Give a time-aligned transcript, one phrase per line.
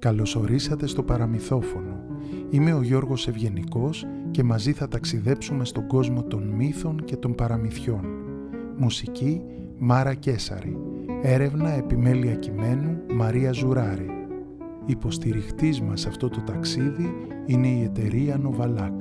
[0.00, 2.04] Καλωσορίσατε στο παραμυθόφωνο.
[2.50, 8.04] Είμαι ο Γιώργος Ευγενικός και μαζί θα ταξιδέψουμε στον κόσμο των μύθων και των παραμυθιών.
[8.76, 9.42] Μουσική
[9.78, 10.76] Μάρα Κέσαρη.
[11.22, 14.10] Έρευνα επιμέλεια κειμένου Μαρία Ζουράρη.
[14.86, 17.14] Υποστηριχτής μας αυτό το ταξίδι
[17.46, 19.00] είναι η εταιρεία Νοβαλάκ.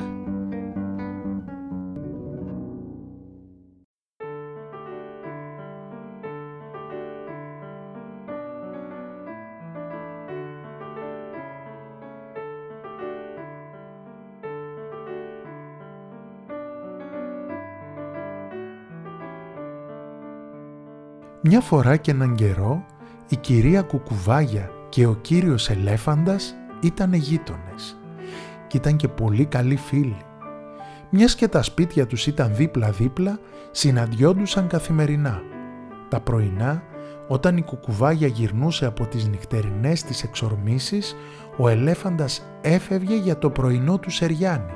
[21.42, 22.86] Μια φορά και έναν καιρό
[23.28, 27.98] η κυρία Κουκουβάγια και ο κύριος Ελέφαντας ήταν γείτονες
[28.68, 30.18] και ήταν και πολύ καλοί φίλοι.
[31.10, 33.39] Μιας και τα σπίτια τους ήταν δίπλα-δίπλα,
[33.72, 35.42] συναντιόντουσαν καθημερινά.
[36.09, 36.84] Τα πρωινά,
[37.28, 41.16] όταν η κουκουβάγια γυρνούσε από τις νυχτερινές της εξορμήσεις,
[41.58, 44.74] ο ελέφαντας έφευγε για το πρωινό του Σεριάννη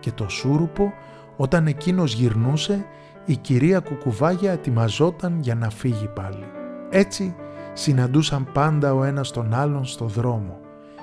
[0.00, 0.92] και το σούρουπο,
[1.36, 2.84] όταν εκείνος γυρνούσε,
[3.24, 6.44] η κυρία Κουκουβάγια ετοιμαζόταν για να φύγει πάλι.
[6.90, 7.34] Έτσι
[7.72, 10.60] συναντούσαν πάντα ο ένας τον άλλον στο δρόμο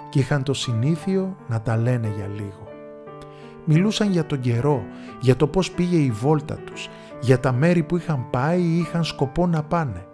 [0.09, 2.67] και είχαν το συνήθιο να τα λένε για λίγο.
[3.66, 4.84] Μιλούσαν για τον καιρό,
[5.20, 6.90] για το πώς πήγε η βόλτα τους,
[7.22, 10.06] για τα μέρη που είχαν πάει ή είχαν σκοπό να πάνε.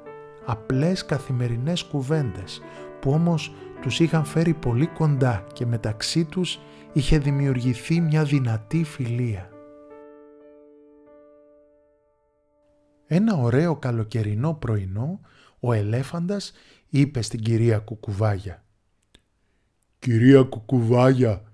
[0.46, 2.62] Απλές καθημερινές κουβέντες
[3.00, 6.60] που όμως τους είχαν φέρει πολύ κοντά και μεταξύ τους
[6.94, 9.50] είχε δημιουργηθεί μια δυνατή φιλία.
[13.08, 15.20] Ένα ωραίο καλοκαιρινό πρωινό
[15.60, 16.52] ο ελέφαντας
[16.90, 18.64] είπε στην κυρία Κουκουβάγια
[20.00, 21.52] «Κυρία Κουκουβάγια,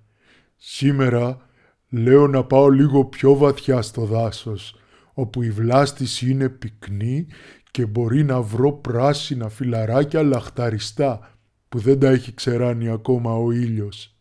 [0.55, 1.49] σήμερα
[1.89, 4.75] λέω να πάω λίγο πιο βαθιά στο δάσος,
[5.13, 7.27] όπου η βλάστηση είναι πυκνή
[7.71, 11.37] και μπορεί να βρω πράσινα φιλαράκια λαχταριστά
[11.69, 14.15] που δεν τα έχει ξεράνει ακόμα ο ήλιος».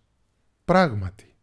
[0.65, 1.35] Πράγματι,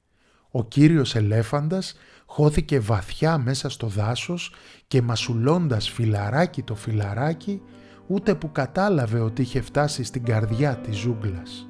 [0.51, 1.95] ο κύριος ελέφαντας
[2.29, 4.53] χώθηκε βαθιά μέσα στο δάσος
[4.87, 7.61] και μασουλώντας φιλαράκι το φιλαράκι
[8.07, 11.69] ούτε που κατάλαβε ότι είχε φτάσει στην καρδιά της ζούγκλας.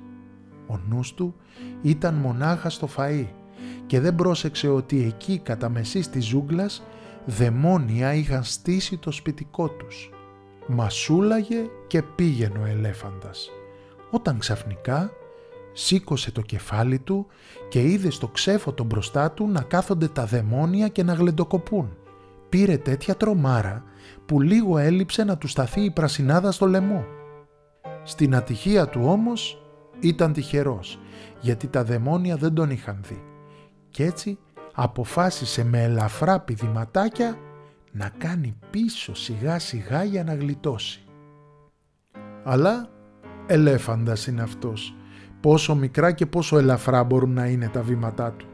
[0.67, 1.35] Ο νους του
[1.81, 3.27] ήταν μονάχα στο φαΐ
[3.85, 6.83] και δεν πρόσεξε ότι εκεί κατά μεσής της ζούγκλας
[7.25, 10.09] δαιμόνια είχαν στήσει το σπιτικό τους.
[10.67, 13.49] Μασούλαγε και πήγαινε ο ελέφαντας.
[14.11, 15.11] Όταν ξαφνικά
[15.77, 17.27] σήκωσε το κεφάλι του
[17.69, 21.97] και είδε στο ξέφωτο μπροστά του να κάθονται τα δαιμόνια και να γλεντοκοπούν.
[22.49, 23.83] Πήρε τέτοια τρομάρα
[24.25, 27.05] που λίγο έλειψε να του σταθεί η πρασινάδα στο λαιμό.
[28.03, 29.61] Στην ατυχία του όμως
[29.99, 30.99] ήταν τυχερός,
[31.41, 33.23] γιατί τα δαιμόνια δεν τον είχαν δει.
[33.89, 34.37] Κι έτσι
[34.73, 37.37] αποφάσισε με ελαφρά πηδηματάκια
[37.91, 41.03] να κάνει πίσω σιγά σιγά για να γλιτώσει.
[42.43, 42.89] Αλλά
[43.47, 44.96] ελέφαντας είναι αυτός.
[45.39, 48.47] Πόσο μικρά και πόσο ελαφρά μπορούν να είναι τα βήματά του.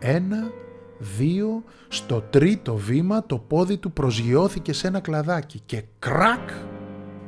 [0.00, 0.50] Ένα,
[0.98, 6.50] δύο, στο τρίτο βήμα το πόδι του προσγειώθηκε σε ένα κλαδάκι και κρακ!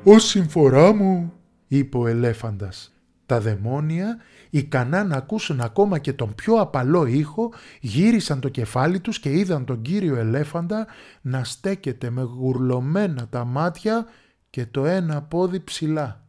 [0.05, 1.33] «Ω συμφορά μου»,
[1.69, 2.93] είπε ο ελέφαντας.
[3.27, 4.17] Τα δαιμόνια,
[4.51, 9.65] ικανά να ακούσουν ακόμα και τον πιο απαλό ήχο, γύρισαν το κεφάλι τους και είδαν
[9.65, 10.87] τον κύριο ελέφαντα
[11.21, 14.07] να στέκεται με γουρλωμένα τα μάτια
[14.51, 16.27] και το ένα πόδι ψηλά.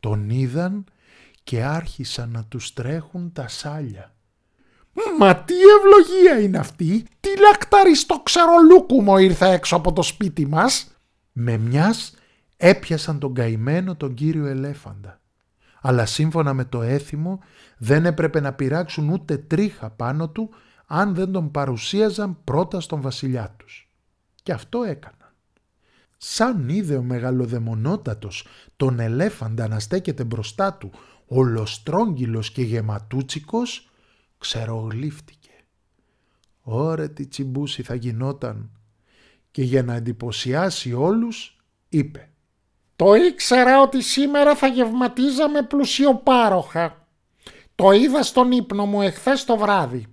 [0.00, 0.84] Τον είδαν
[1.42, 4.14] και άρχισαν να τους τρέχουν τα σάλια.
[5.18, 7.06] «Μα τι ευλογία είναι αυτή!
[7.20, 10.96] Τι λακταριστό ξερολούκουμο ήρθε έξω από το σπίτι μας!»
[11.32, 12.14] Με μιας
[12.56, 15.20] έπιασαν τον καημένο τον κύριο ελέφαντα.
[15.80, 17.40] Αλλά σύμφωνα με το έθιμο
[17.78, 20.50] δεν έπρεπε να πειράξουν ούτε τρίχα πάνω του
[20.86, 23.90] αν δεν τον παρουσίαζαν πρώτα στον βασιλιά τους.
[24.42, 25.21] Και αυτό έκαναν.
[26.24, 28.46] Σαν είδε ο μεγαλοδαιμονότατος
[28.76, 30.90] τον ελέφαντα να στέκεται μπροστά του
[31.26, 33.90] ολοστρόγγυλος και γεματούτσικος,
[34.38, 35.50] ξερογλύφτηκε.
[36.62, 38.70] Ωρε τι τσιμπούσι θα γινόταν
[39.50, 41.56] και για να εντυπωσιάσει όλους
[41.88, 42.30] είπε
[42.96, 47.08] «Το ήξερα ότι σήμερα θα γευματίζαμε πλουσιοπάροχα.
[47.74, 50.06] Το είδα στον ύπνο μου εχθές το βράδυ.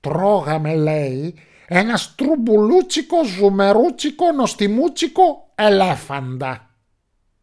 [0.00, 1.34] Τρώγαμε λέει
[1.66, 6.74] ένας στρουμπουλούτσικο, ζουμερούτσικο, νοστιμούτσικο ελέφαντα».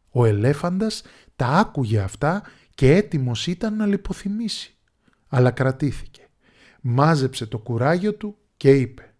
[0.09, 1.03] Ο ελέφαντας
[1.35, 2.43] τα άκουγε αυτά
[2.75, 4.75] και έτοιμος ήταν να λιποθυμήσει.
[5.27, 6.21] Αλλά κρατήθηκε.
[6.81, 9.13] Μάζεψε το κουράγιο του και είπε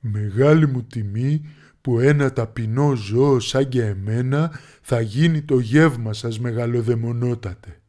[0.00, 1.48] «Μεγάλη μου τιμή
[1.80, 7.80] που ένα ταπεινό ζώο σαν και εμένα θα γίνει το γεύμα σας μεγαλοδαιμονότατε.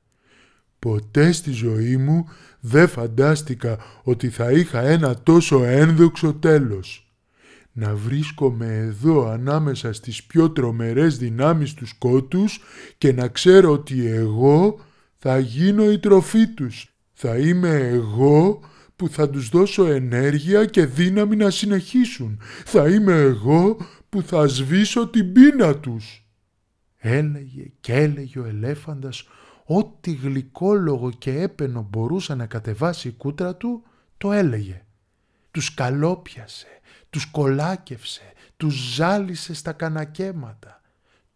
[0.79, 2.25] Ποτέ στη ζωή μου
[2.59, 7.12] δεν φαντάστηκα ότι θα είχα ένα τόσο ένδοξο τέλος.
[7.75, 12.59] Να βρίσκομαι εδώ ανάμεσα στις πιο τρομερές δυνάμεις τους σκότους
[12.97, 14.79] και να ξέρω ότι εγώ
[15.25, 16.95] Θα γίνω η τροφή τους.
[17.13, 18.59] Θα είμαι εγώ
[18.95, 22.39] που θα τους δώσω ενέργεια και δύναμη να συνεχίσουν.
[22.65, 23.77] Θα είμαι εγώ
[24.09, 26.27] που θα σβήσω την πείνα τους.
[26.97, 29.27] Έλεγε και έλεγε ο ελέφαντας
[29.65, 33.83] ό,τι γλυκόλογο και έπαινο μπορούσε να κατεβάσει η κούτρα του,
[34.17, 34.85] το έλεγε.
[35.53, 36.67] Τους καλόπιασε,
[37.09, 38.21] τους κολάκευσε,
[38.57, 40.81] τους ζάλισε στα κανακέματα,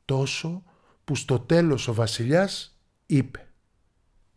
[0.06, 0.64] τόσο
[1.04, 3.48] που στο τέλος ο βασιλιάς είπε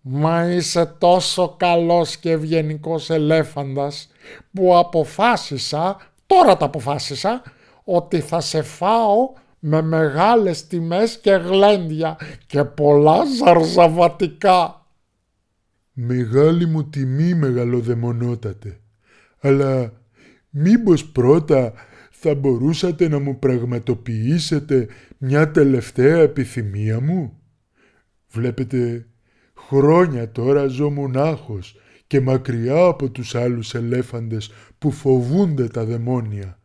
[0.01, 4.09] «Μα είσαι τόσο καλός και ευγενικός ελέφαντας
[4.53, 7.43] που αποφάσισα, τώρα τα αποφάσισα,
[7.85, 14.87] ότι θα σε φάω με μεγάλες τιμές και γλέντια και πολλά ζαρζαβατικά».
[15.93, 18.81] «Μεγάλη μου τιμή μεγαλοδαιμονότατε,
[19.41, 20.03] αλλά
[20.51, 21.73] μήπως πρώτα
[22.11, 24.89] θα μπορούσατε να μου πραγματοποιήσετε
[25.19, 27.41] μια τελευταία επιθυμία μου;
[28.29, 29.07] Βλέπετε,
[29.55, 31.77] χρόνια τώρα ζω μονάχος
[32.07, 36.59] και μακριά από τους άλλους ελέφαντες που φοβούνται τα δαιμόνια.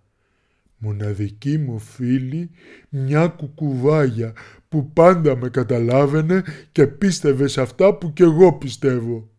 [0.77, 2.49] Μοναδική μου φίλη,
[2.89, 4.33] μια κουκουβάγια
[4.67, 9.29] που πάντα με καταλάβαινε και πίστευε σε αυτά που κι εγώ πιστεύω.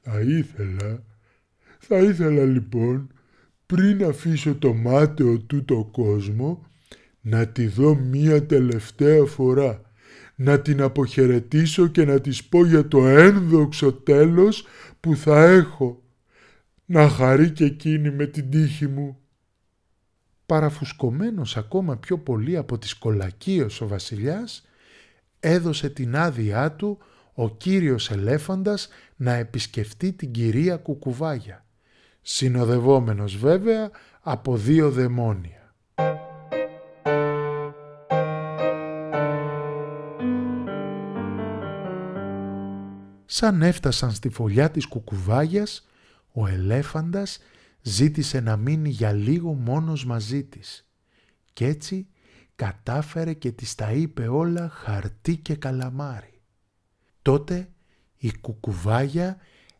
[0.00, 1.04] Θα ήθελα,
[1.88, 3.10] θα ήθελα λοιπόν
[3.66, 6.66] πριν αφήσω το μάταιο του το κόσμο
[7.20, 9.80] να τη δω μία τελευταία φορά,
[10.34, 14.66] να την αποχαιρετήσω και να της πω για το ένδοξο τέλος
[15.00, 16.02] που θα έχω,
[16.84, 19.18] να χαρεί και εκείνη με την τύχη μου.
[20.46, 24.68] Παραφουσκωμένος ακόμα πιο πολύ από τη σκολακίος ο βασιλιάς,
[25.40, 26.98] έδωσε την άδειά του
[27.32, 31.65] ο κύριος ελέφαντας να επισκεφτεί την κυρία Κουκουβάγια
[32.28, 33.90] συνοδευόμενος βέβαια
[34.20, 35.74] από δύο δαιμόνια.
[43.26, 45.86] Σαν έφτασαν στη φωλιά της κουκουβάγιας,
[46.32, 47.38] ο ελέφαντας
[47.82, 50.88] ζήτησε να μείνει για λίγο μόνος μαζί της
[51.52, 52.06] κι έτσι
[52.56, 56.40] κατάφερε και της τα είπε όλα χαρτί και καλαμάρι.
[57.22, 57.68] Τότε
[58.16, 59.36] η κουκουβάγια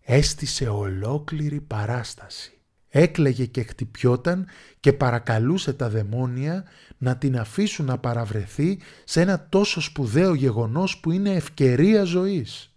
[0.09, 2.61] έστησε ολόκληρη παράσταση.
[2.89, 4.47] Έκλαιγε και χτυπιόταν
[4.81, 6.65] και παρακαλούσε τα δαιμόνια
[6.99, 12.75] να την αφήσουν να παραβρεθεί σε ένα τόσο σπουδαίο γεγονός που είναι ευκαιρία ζωής.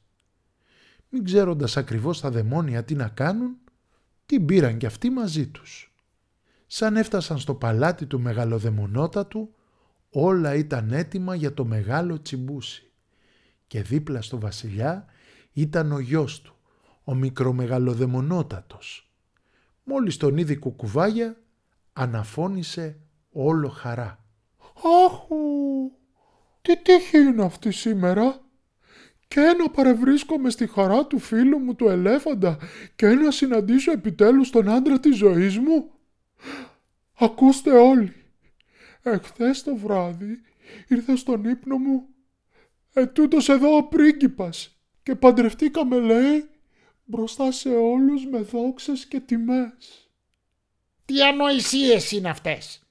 [1.09, 3.57] Μην ξέροντας ακριβώς τα δαιμόνια τι να κάνουν,
[4.25, 5.93] την πήραν κι αυτοί μαζί τους.
[6.67, 9.53] Σαν έφτασαν στο παλάτι του μεγαλοδαιμονότατου,
[10.09, 12.91] όλα ήταν έτοιμα για το μεγάλο τσιμπούσι.
[13.67, 15.05] Και δίπλα στο βασιλιά
[15.53, 16.58] ήταν ο γιος του,
[17.09, 19.11] ο μικρομεγαλοδαιμονότατος.
[19.83, 21.37] Μόλις τον είδε κουκουβάγια,
[21.93, 22.99] αναφώνησε
[23.31, 24.23] όλο χαρά.
[25.05, 25.35] «Άχου,
[26.61, 28.41] τι τύχη είναι αυτή σήμερα»
[29.27, 32.57] και να παρευρίσκομαι στη χαρά του φίλου μου του ελέφαντα
[32.95, 35.91] και να συναντήσω επιτέλους τον άντρα της ζωής μου;
[37.19, 38.13] Ακούστε όλοι,
[39.01, 40.41] εχθές το βράδυ
[40.87, 42.07] ήρθε στον ύπνο μου
[42.93, 46.49] ετούτος εδώ ο πρίγκιπας και παντρευτήκαμε λέει
[47.09, 50.09] μπροστά σε όλους με δόξες και τιμές.
[51.05, 52.83] «Τι ανοησίες είναι αυτές»,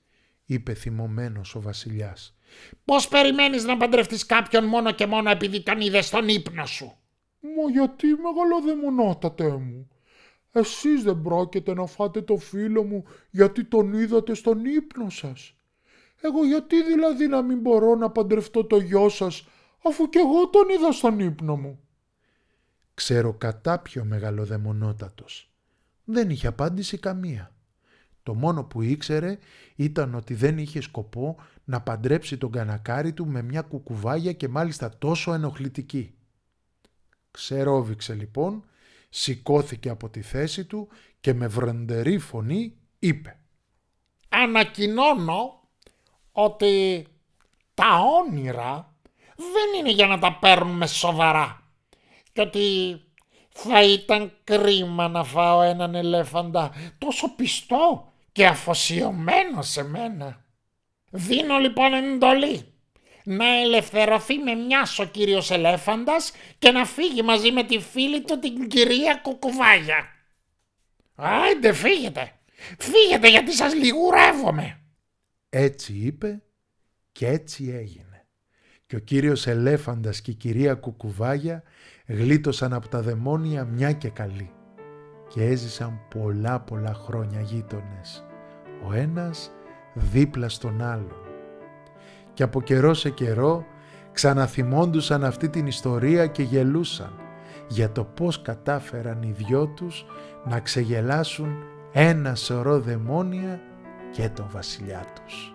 [0.44, 2.36] είπε θυμωμένος ο βασιλιάς.
[2.84, 6.98] «Πώς περιμένεις να παντρευτείς κάποιον μόνο και μόνο επειδή τον είδες στον ύπνο σου».
[7.40, 9.88] «Μα γιατί μεγαλοδαιμονότατε μου.
[10.52, 15.54] Εσείς δεν πρόκειται να φάτε το φίλο μου γιατί τον είδατε στον ύπνο σας.
[16.20, 19.46] Εγώ γιατί δηλαδή να μην μπορώ να παντρευτώ το γιο σας
[19.84, 21.87] αφού κι εγώ τον είδα στον ύπνο μου;
[22.98, 25.50] Ξέρω κατά ποιο μεγαλοδαιμονότατος.
[26.04, 27.54] Δεν είχε απάντηση καμία.
[28.22, 29.38] Το μόνο που ήξερε
[29.76, 34.98] ήταν ότι δεν είχε σκοπό να παντρέψει τον κανακάρι του με μια κουκουβάγια και μάλιστα
[34.98, 36.14] τόσο ενοχλητική.
[37.30, 38.64] Ξερόβηξε λοιπόν,
[39.08, 40.88] σηκώθηκε από τη θέση του
[41.20, 43.38] και με βρεντερή φωνή είπε
[44.28, 45.68] «Ανακοινώνω
[46.32, 47.06] ότι
[47.74, 48.94] τα όνειρα
[49.36, 51.67] δεν είναι για να τα παίρνουμε σοβαρά
[52.38, 53.00] και ότι
[53.48, 60.44] θα ήταν κρίμα να φάω έναν ελέφαντα τόσο πιστό και αφοσιωμένο σε μένα.
[61.10, 62.72] Δίνω λοιπόν εντολή
[63.24, 68.38] να ελευθερωθεί με μιας ο κύριος ελέφαντας και να φύγει μαζί με τη φίλη του
[68.38, 70.06] την κυρία Κουκουβάγια.
[71.14, 72.32] Άιντε φύγετε,
[72.78, 74.80] φύγετε γιατί σας λιγουρεύομαι.
[75.48, 76.42] Έτσι είπε
[77.12, 78.08] και έτσι έγινε
[78.88, 81.62] και ο κύριος Ελέφαντας και η κυρία Κουκουβάγια
[82.08, 84.50] γλίτωσαν από τα δαιμόνια μια και καλή
[85.28, 88.24] και έζησαν πολλά πολλά χρόνια γείτονες,
[88.88, 89.50] ο ένας
[89.94, 91.22] δίπλα στον άλλον.
[92.32, 93.64] Και από καιρό σε καιρό
[94.12, 97.12] ξαναθυμώντουσαν αυτή την ιστορία και γελούσαν
[97.68, 100.06] για το πώς κατάφεραν οι δυο τους
[100.44, 101.56] να ξεγελάσουν
[101.92, 103.60] ένα σωρό δαιμόνια
[104.12, 105.54] και τον βασιλιά τους.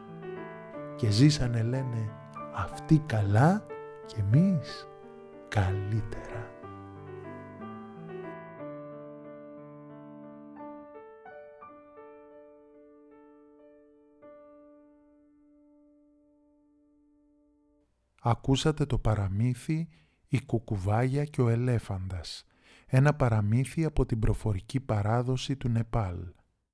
[0.95, 2.10] Και ζήσανε λένε
[2.55, 3.65] αυτοί καλά
[4.05, 4.88] και εμείς
[5.53, 6.51] καλύτερα.
[18.22, 19.88] Ακούσατε το παραμύθι
[20.27, 22.45] «Η κουκουβάγια και ο ελέφαντας»,
[22.86, 26.17] ένα παραμύθι από την προφορική παράδοση του Νεπάλ.